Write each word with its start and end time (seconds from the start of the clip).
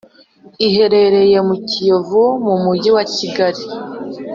iherereye 0.67 1.37
mu 1.47 1.55
Kiyovu 1.67 2.23
mu 2.45 2.55
Mujyi 2.63 2.89
wa 2.97 3.03
Kigali 3.15 3.63